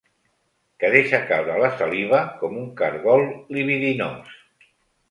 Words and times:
Que 0.83 0.89
deixa 0.95 1.19
caure 1.31 1.59
la 1.65 1.71
saliva 1.83 2.23
com 2.41 2.59
un 2.63 2.67
cargol 2.83 3.31
libidinós. 3.59 4.35